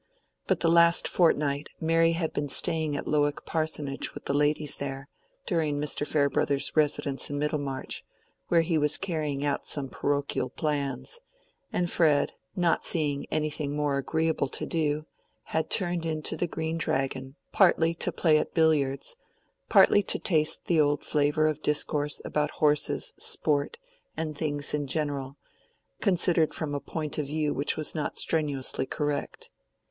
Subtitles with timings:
[0.47, 5.07] But the last fortnight Mary had been staying at Lowick Parsonage with the ladies there,
[5.45, 6.07] during Mr.
[6.07, 8.03] Farebrother's residence in Middlemarch,
[8.47, 11.19] where he was carrying out some parochial plans;
[11.71, 15.05] and Fred, not seeing anything more agreeable to do,
[15.43, 19.15] had turned into the Green Dragon, partly to play at billiards,
[19.69, 23.77] partly to taste the old flavor of discourse about horses, sport,
[24.17, 25.37] and things in general,
[26.01, 29.51] considered from a point of view which was not strenuously correct.